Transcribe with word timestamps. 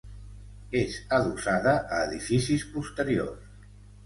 És 0.79 0.95
adossada 1.17 1.75
a 1.99 2.01
edificis 2.07 2.67
posteriors. 2.73 3.63